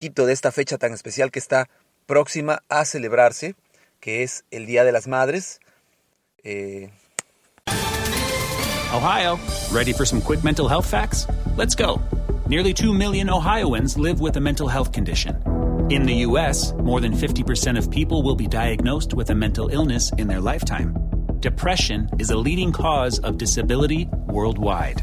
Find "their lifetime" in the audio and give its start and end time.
20.28-20.94